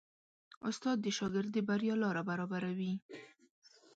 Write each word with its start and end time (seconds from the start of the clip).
استاد 0.69 0.97
د 1.01 1.07
شاګرد 1.17 1.49
د 1.53 1.57
بریا 1.67 1.95
لاره 2.03 2.21
برابروي. 2.29 2.93